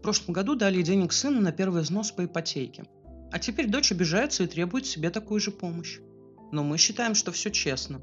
[0.00, 2.84] В прошлом году дали денег сыну на первый взнос по ипотеке.
[3.30, 5.98] А теперь дочь обижается и требует себе такую же помощь.
[6.52, 8.00] Но мы считаем, что все честно.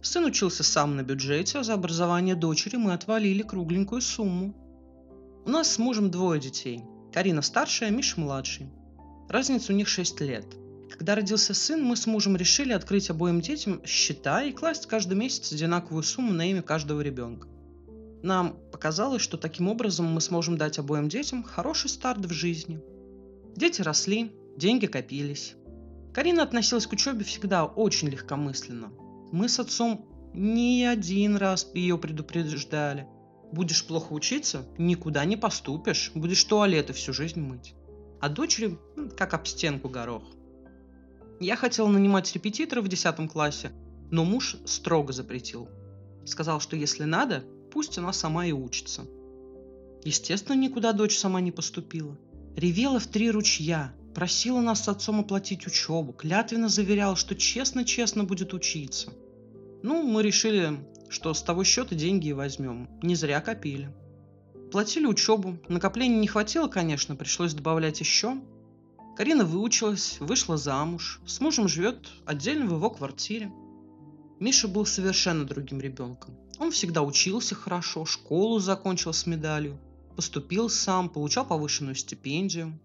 [0.00, 4.54] Сын учился сам на бюджете, а за образование дочери мы отвалили кругленькую сумму.
[5.44, 6.84] У нас с мужем двое детей.
[7.12, 8.70] Карина старшая, Миша младший.
[9.28, 10.46] Разница у них 6 лет.
[10.88, 15.50] Когда родился сын, мы с мужем решили открыть обоим детям счета и класть каждый месяц
[15.50, 17.48] одинаковую сумму на имя каждого ребенка.
[18.22, 22.80] Нам показалось, что таким образом мы сможем дать обоим детям хороший старт в жизни.
[23.56, 25.54] Дети росли, деньги копились.
[26.12, 28.92] Карина относилась к учебе всегда очень легкомысленно.
[29.32, 33.06] Мы с отцом не один раз ее предупреждали.
[33.52, 37.74] Будешь плохо учиться, никуда не поступишь, будешь туалеты всю жизнь мыть.
[38.20, 38.78] А дочери
[39.16, 40.22] как об стенку горох.
[41.40, 43.72] Я хотела нанимать репетитора в 10 классе,
[44.10, 45.68] но муж строго запретил.
[46.26, 49.06] Сказал, что если надо, пусть она сама и учится.
[50.04, 52.16] Естественно, никуда дочь сама не поступила.
[52.56, 58.54] Ревела в три ручья, просила нас с отцом оплатить учебу, клятвенно заверяла, что честно-честно будет
[58.54, 59.12] учиться.
[59.82, 62.88] Ну, мы решили, что с того счета деньги и возьмем.
[63.02, 63.94] Не зря копили.
[64.70, 65.58] Платили учебу.
[65.68, 68.36] Накоплений не хватило, конечно, пришлось добавлять еще.
[69.16, 71.20] Карина выучилась, вышла замуж.
[71.26, 73.50] С мужем живет отдельно в его квартире.
[74.40, 76.34] Миша был совершенно другим ребенком.
[76.58, 79.78] Он всегда учился хорошо, школу закончил с медалью,
[80.16, 82.80] поступил сам, получал повышенную стипендию.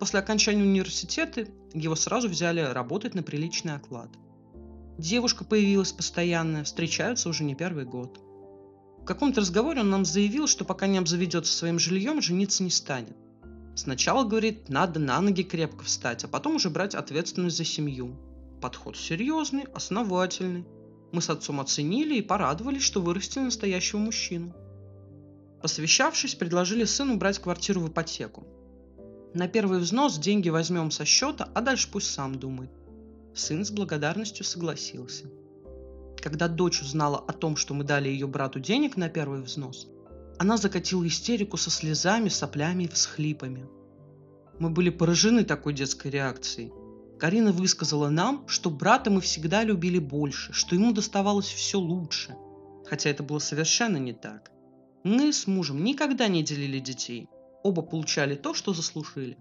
[0.00, 4.10] После окончания университета его сразу взяли работать на приличный оклад.
[4.98, 8.20] Девушка появилась постоянно, встречаются уже не первый год.
[9.00, 13.16] В каком-то разговоре он нам заявил, что пока не обзаведется своим жильем, жениться не станет.
[13.76, 18.16] Сначала, говорит, надо на ноги крепко встать, а потом уже брать ответственность за семью.
[18.60, 20.64] Подход серьезный, основательный.
[21.12, 24.54] Мы с отцом оценили и порадовались, что вырастили настоящего мужчину.
[25.62, 28.46] Посовещавшись, предложили сыну брать квартиру в ипотеку.
[29.34, 32.70] На первый взнос деньги возьмем со счета, а дальше пусть сам думает.
[33.34, 35.26] Сын с благодарностью согласился.
[36.22, 39.88] Когда дочь узнала о том, что мы дали ее брату денег на первый взнос,
[40.38, 43.66] она закатила истерику со слезами, соплями и всхлипами.
[44.58, 46.72] Мы были поражены такой детской реакцией–
[47.18, 52.36] Карина высказала нам, что брата мы всегда любили больше, что ему доставалось все лучше.
[52.84, 54.50] Хотя это было совершенно не так.
[55.02, 57.28] Мы с мужем никогда не делили детей.
[57.62, 59.38] Оба получали то, что заслужили.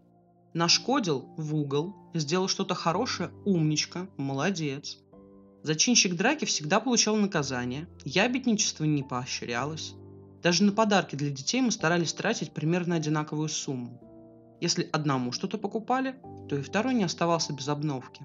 [0.54, 4.98] Нашкодил в угол, сделал что-то хорошее, умничка, молодец.
[5.64, 9.96] Зачинщик драки всегда получал наказание, я бедничество не поощрялась.
[10.42, 14.00] Даже на подарки для детей мы старались тратить примерно одинаковую сумму.
[14.62, 16.16] Если одному что-то покупали,
[16.50, 18.24] то и второй не оставался без обновки.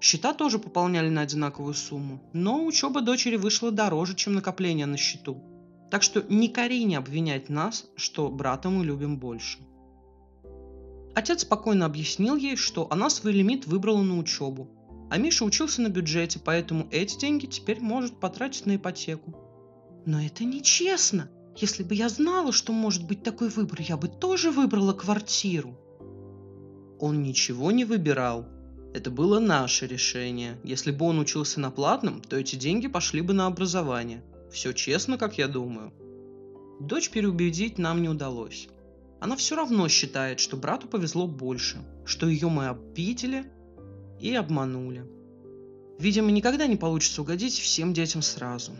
[0.00, 5.42] Счета тоже пополняли на одинаковую сумму, но учеба дочери вышла дороже, чем накопление на счету.
[5.90, 9.58] Так что не Карине обвинять нас, что брата мы любим больше.
[11.14, 14.70] Отец спокойно объяснил ей, что она свой лимит выбрала на учебу,
[15.10, 19.34] а Миша учился на бюджете, поэтому эти деньги теперь может потратить на ипотеку.
[20.06, 24.50] Но это нечестно, если бы я знала, что может быть такой выбор, я бы тоже
[24.50, 25.76] выбрала квартиру.
[26.98, 28.46] Он ничего не выбирал.
[28.94, 30.58] Это было наше решение.
[30.64, 34.22] Если бы он учился на платном, то эти деньги пошли бы на образование.
[34.50, 35.92] Все честно, как я думаю.
[36.80, 38.68] Дочь переубедить нам не удалось.
[39.20, 43.46] Она все равно считает, что брату повезло больше, что ее мы обидели
[44.20, 45.06] и обманули.
[45.98, 48.72] Видимо, никогда не получится угодить всем детям сразу.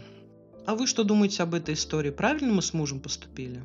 [0.64, 2.10] А вы что думаете об этой истории?
[2.10, 3.64] Правильно мы с мужем поступили?